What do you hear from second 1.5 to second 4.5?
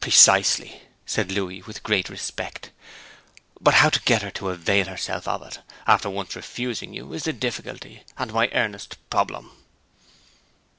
with great respect. 'But how to get her to